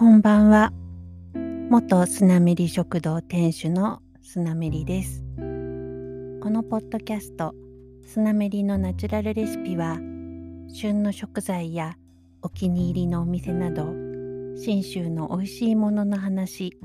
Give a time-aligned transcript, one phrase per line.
[0.00, 0.72] こんばんは。
[1.68, 5.22] 元スナメリ食堂店主のスナメリです。
[5.36, 7.54] このポッドキャスト、
[8.06, 9.98] スナメリのナチュラルレシピは、
[10.72, 11.98] 旬の食材や
[12.40, 13.92] お気に入りのお店など、
[14.56, 16.78] 信州の美味しいものの話、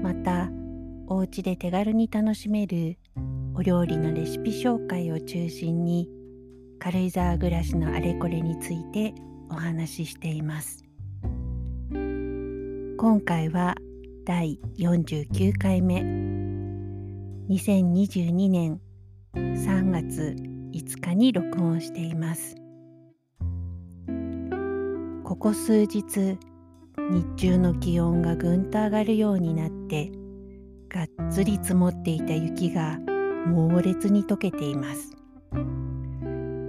[0.00, 0.50] また、
[1.08, 2.96] お家で手軽に楽しめる
[3.56, 6.08] お料理のレシピ紹介を中心に、
[6.78, 9.14] 軽井沢暮らしのあれこれについて
[9.50, 10.89] お話ししています。
[13.00, 13.76] 今回は
[14.26, 16.02] 第49回目。
[17.48, 18.78] 2022年
[19.34, 20.36] 3月
[20.74, 22.56] 5日に録音しています。
[25.24, 26.36] ここ数日
[26.98, 30.12] 日中の気温がぐんと上がるようになって
[30.90, 32.98] がっつり積もっていた雪が
[33.46, 35.16] 猛烈に溶けています。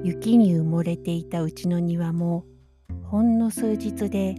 [0.06, 2.46] 雪に埋もれていたうちの庭も
[3.04, 4.36] ほんの数日で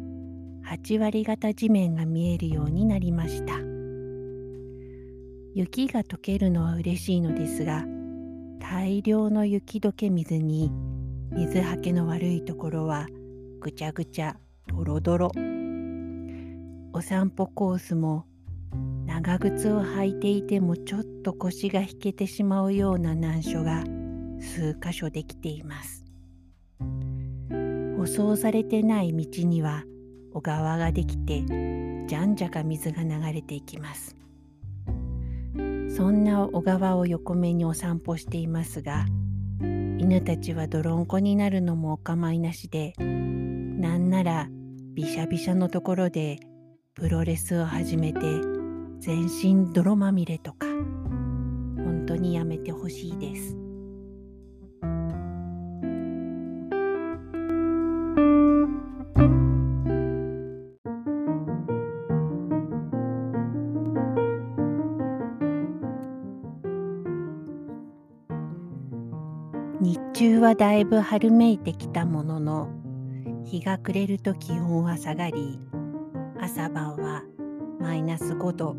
[0.67, 3.59] 8割方地面が見えるようになりました。
[5.55, 7.85] 雪が溶けるのは嬉しいのですが
[8.59, 10.73] 大量の雪解け水に
[11.31, 13.07] 水はけの悪いところは
[13.61, 15.31] ぐちゃぐちゃドロドロ。
[16.95, 18.27] お散歩コースも
[19.07, 23.85] 長靴を履いていてもちょっと腰が引けてしまうような難所が
[24.41, 26.05] 数箇所できています。
[27.97, 29.85] 舗装されてない道には
[30.35, 31.43] 小川ができて
[32.07, 34.17] じゃんじゃか水が流れていきます
[35.97, 39.07] そんな小川を横目にお散歩していますが
[39.61, 44.49] 犬たちは泥んこになるのもお構いなしでなんなら
[44.95, 46.39] びしゃびしゃのところで
[46.95, 48.21] プロレスを始めて
[49.01, 53.62] 全身泥まみれとか本当にやめてほしいです。
[69.93, 72.71] 日中はだいぶ春めいてきたものの
[73.45, 75.59] 日が暮れると気温は下がり
[76.41, 77.23] 朝晩は
[77.79, 78.75] マイナス5度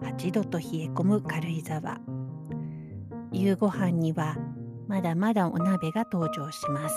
[0.00, 1.98] 8度と冷え込む軽井沢。
[3.30, 4.38] 夕ご飯には
[4.86, 6.94] まだまだお鍋が登場します。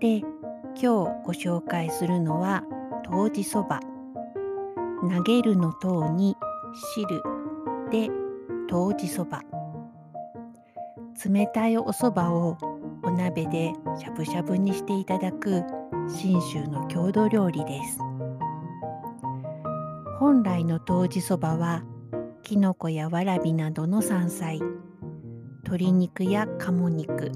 [0.00, 0.30] で今
[0.76, 2.64] 日ご紹介するのは
[3.12, 3.80] 湯治そば。
[5.02, 6.34] 投げるの塔に
[6.94, 7.22] 汁
[7.90, 9.42] で湯治そば。
[11.24, 12.56] 冷たいお蕎麦を
[13.02, 15.62] お鍋でしゃぶしゃぶにしていただく
[16.08, 17.98] 信州の郷土料理です。
[20.20, 21.82] 本来の湯治そばは
[22.42, 24.60] きのこやわらびなどの山菜
[25.64, 27.32] 鶏肉や鴨肉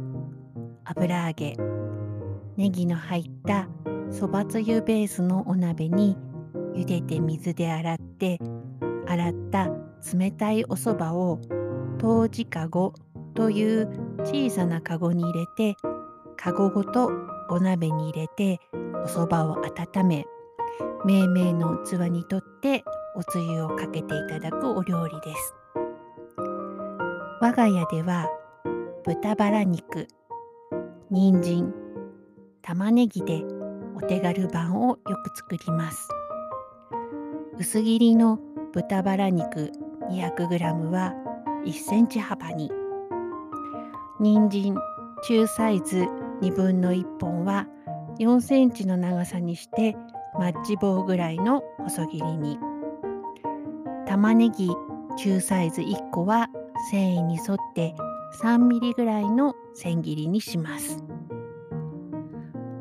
[0.84, 1.56] 油揚げ
[2.58, 3.68] ネギの入った
[4.10, 6.18] そばつゆベースのお鍋に
[6.74, 8.38] 茹でて水で洗って
[9.06, 9.70] 洗った
[10.12, 11.40] 冷たいお蕎麦を
[12.02, 12.68] 湯治か
[13.34, 13.88] という
[14.20, 15.76] 小さなかごに入れて
[16.36, 17.10] かごごと
[17.50, 18.60] お鍋に入れて
[19.04, 20.26] おそばを温め
[21.04, 22.84] 命名の器にとって
[23.16, 25.54] おつゆをかけていただくお料理です。
[27.40, 28.28] 我が家では
[29.04, 30.08] 豚バラ肉
[31.10, 31.74] 人参
[32.62, 33.42] 玉ねぎで
[33.94, 36.08] お手軽版をよく作ります。
[37.58, 38.38] 薄切りの
[38.72, 39.70] 豚バラ肉
[40.10, 41.12] 200g は
[41.66, 42.70] 1センチ幅に
[44.20, 44.76] 人参
[45.26, 46.06] 中サイズ
[46.40, 47.66] 2分の1本は
[48.18, 49.96] 4センチの長さにして
[50.38, 52.58] マッチ棒ぐらいの細切りに。
[54.06, 54.70] 玉ねぎ
[55.16, 56.48] 中サイズ1個は
[56.90, 57.94] 繊維に沿って
[58.40, 61.02] 3ミリぐらいの千切りにします。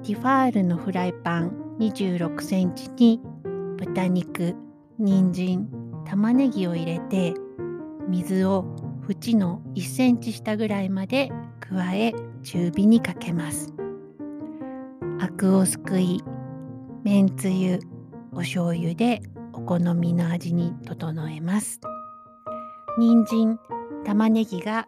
[0.04, 3.22] ティファールのフライパン26センチに
[3.78, 4.56] 豚肉
[5.00, 5.68] 人参
[6.06, 7.34] 玉ねぎを入れて
[8.08, 8.66] 水を
[9.10, 12.14] 縁の1センチ下ぐらいまで加え
[12.44, 13.74] 中火にかけます。
[15.20, 16.22] アクをすくい、
[17.04, 17.80] めんつゆ、
[18.34, 19.22] お醤油で
[19.54, 21.80] お好みの味に整えます。
[22.98, 23.60] 人参、
[24.06, 24.88] 玉ねぎが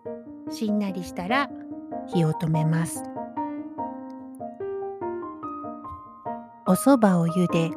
[0.50, 1.50] しんなりしたら
[2.08, 3.04] 火を止めます。
[6.68, 7.72] お蕎麦を茹で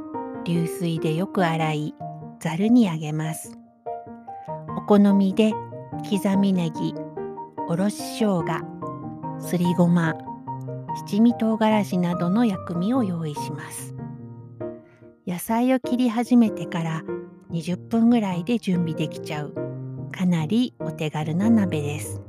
[0.44, 1.94] 流水でよく洗い
[2.40, 3.58] ざるにあげます。
[4.76, 5.52] お好みで
[5.98, 6.94] 刻みネギ
[7.68, 8.44] おろし生姜
[9.40, 10.14] すりごま
[10.96, 13.94] 七味唐辛子などの薬味を用意します。
[15.26, 17.02] 野菜を切り始めてから
[17.50, 19.54] 20分ぐらいで準備できちゃう
[20.10, 22.20] かなりお手軽な鍋です。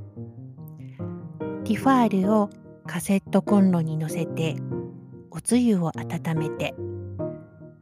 [1.64, 2.50] ティファールを
[2.86, 4.56] カセットコンロに乗せて
[5.32, 6.74] おつゆを温めて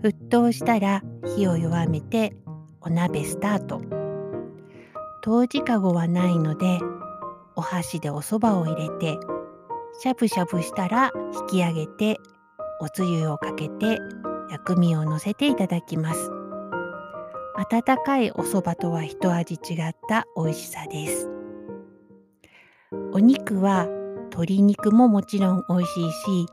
[0.03, 1.03] 沸騰したら
[1.35, 2.35] 火を弱めて
[2.81, 4.06] お鍋スタート。
[5.25, 6.79] 湯治かごはないので
[7.55, 9.17] お箸でお蕎麦を入れて
[9.99, 12.17] しゃぶしゃぶしたら引き上げて
[12.79, 13.99] おつゆをかけて
[14.49, 16.31] 薬味をのせていただきます。
[17.55, 21.27] 温かいお蕎麦とは一味違った美味しさです。
[23.11, 23.87] お肉は
[24.29, 26.45] 鶏肉ももちろん美味しいし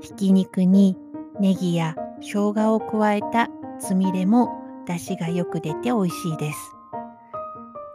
[0.00, 0.96] ひき肉に
[1.38, 3.48] ネギや生姜を加えた
[3.78, 4.50] つみれも
[4.86, 6.71] 出汁がよく出て美味しいです。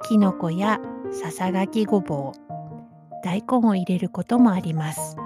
[0.08, 0.80] きのこや
[1.12, 2.40] ささがきごぼう
[3.26, 5.18] 大根を入れることもあります。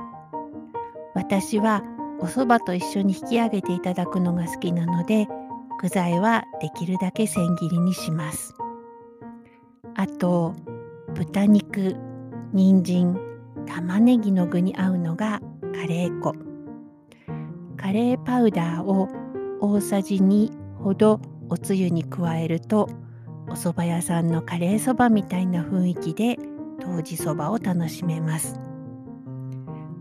[1.13, 1.83] 私は
[2.19, 5.27] お蕎麦と一緒に引き上げていただくのが好きなので
[5.81, 8.55] 具材はできるだけ千切りにします。
[9.95, 10.55] あと
[11.13, 11.95] 豚肉
[12.51, 13.19] 人参
[13.67, 15.41] 玉ねぎの具に合うのが
[15.73, 16.33] カレー粉。
[17.77, 19.09] カレーパウダーを
[19.59, 21.19] 大さじ2ほど
[21.49, 22.89] おつゆに加えると
[23.51, 26.37] お蕎麦屋さんのカレーそばみたいな雰囲気で
[26.79, 28.57] 当時そばを楽しめます。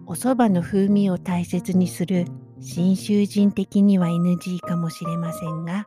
[0.06, 2.26] お蕎麦の風味を大切にする
[2.61, 5.85] 信州人的には NG かもしれませんが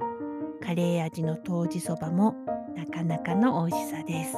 [0.62, 2.36] カレー味の当時そばも
[2.76, 4.38] なかなかの美味しさです。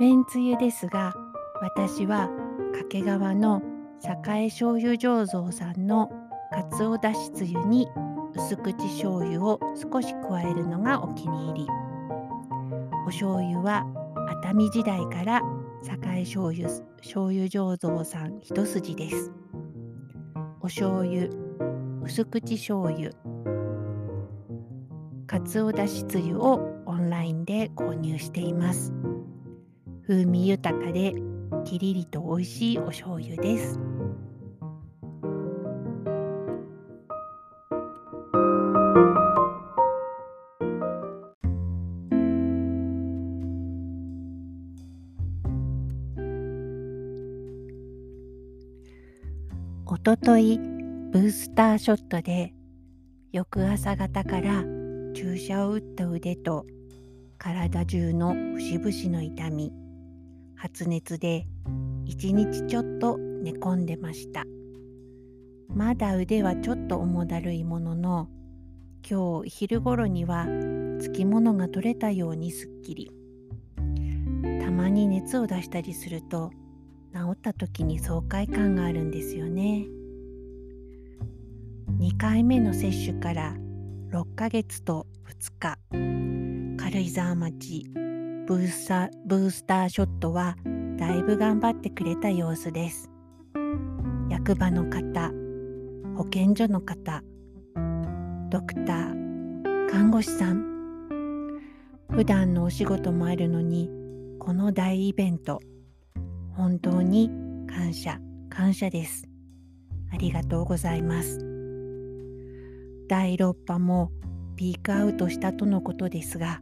[0.00, 1.14] めんつゆですが
[1.60, 2.30] 私は
[2.72, 3.60] 掛川の
[4.02, 6.08] 栄醤油醸造さんの
[6.50, 7.88] かつおだしつゆに
[8.34, 11.66] 薄口醤油を少し加えるのがお気に入り。
[13.04, 13.84] お醤油は
[14.42, 15.42] 熱海時代から
[16.14, 16.68] 栄醤油
[16.98, 19.32] 醤油醸造さん一筋です。
[20.60, 21.28] お醤油
[22.02, 23.10] 薄口醤油
[25.26, 28.92] かつおだしつゆをオンラインで購入しています。
[30.06, 31.14] 風味豊かで
[31.64, 33.91] きりりと美味しいお醤油です。
[49.84, 52.54] おとといブースターショットで
[53.32, 54.62] 翌朝方から
[55.14, 56.64] 注射を打った腕と
[57.36, 59.72] 体中の節々の痛み
[60.56, 61.46] 発熱で
[62.06, 64.44] 一日ちょっと寝込んでました。
[65.68, 68.28] まだ腕はちょっと重だるいものの
[69.08, 70.46] 今日昼頃には
[71.00, 73.10] つきものが取れたようにすっきり。
[74.60, 76.50] たまに熱を出したりすると
[77.14, 79.86] 治った時に爽快感があるんですよね。
[81.98, 83.54] 2回目の接種から
[84.10, 85.78] 6ヶ月と2日
[86.82, 87.86] 軽井沢町
[88.46, 90.56] ブースタブースターショットは
[90.96, 93.10] だいぶ頑張ってくれた様子です。
[94.30, 95.30] 役場の方
[96.16, 97.22] 保健所の方
[98.50, 100.72] ドクター看護師さん。
[102.10, 103.90] 普段のお仕事もあるのに
[104.38, 105.62] この大イベント
[106.56, 107.30] 本当に
[107.68, 108.18] 感謝
[108.50, 109.28] 感謝です。
[110.12, 111.38] ありがとうございます。
[113.08, 114.10] 第6波も
[114.56, 116.60] ピークアウトしたとのことですが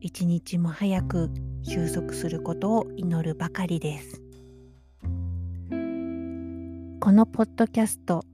[0.00, 1.30] 一日も早く
[1.62, 4.20] 収束することを祈るばかりです。
[7.00, 8.24] このポッドキャスト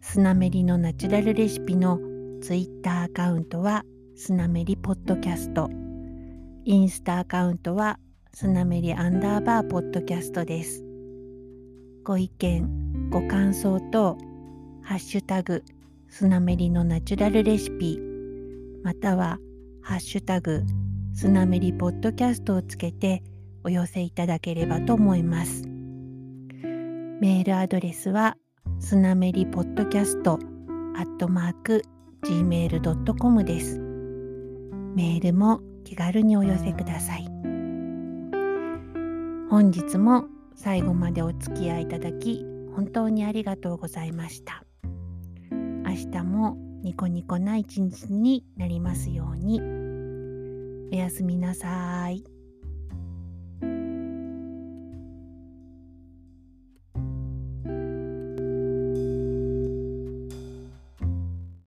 [0.00, 1.98] スナメリのナチュラルレシピの
[2.42, 3.84] ツイッターアカウントは
[4.16, 5.68] スナメリポッドキャスト。
[6.64, 7.98] インスタアカウントは
[8.40, 10.84] スナメリアンダーバーポッドキャストです。
[12.04, 14.16] ご意見、ご感想と、
[14.80, 15.64] ハッシュタグ、
[16.06, 17.98] スナメリのナチュラルレシピ、
[18.84, 19.40] または、
[19.82, 20.62] ハッシュタグ、
[21.14, 23.24] スナメリポッドキャストをつけて
[23.64, 25.64] お寄せいただければと思います。
[25.66, 28.36] メールアドレスは、
[28.78, 30.38] スナメリポッドキャスト
[30.94, 31.82] アットマーク
[32.22, 33.80] gmail.com です。
[34.94, 37.37] メールも気軽にお寄せください。
[39.50, 44.62] 本日も最後までお付き合いいただき本当にありがとうございました。
[45.50, 49.62] 明日もニコニコな一日になりますように。
[50.92, 52.37] おやすみなさい。